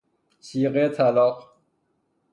[0.39, 1.49] صیغه طلاق